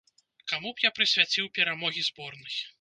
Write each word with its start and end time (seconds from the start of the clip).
Каму 0.51 0.71
б 0.79 0.85
я 0.87 0.91
прысвяціў 0.97 1.53
перамогі 1.61 2.09
зборнай? 2.11 2.61